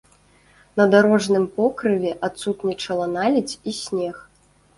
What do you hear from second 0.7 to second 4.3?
На дарожным покрыве адсутнічала наледзь і снег.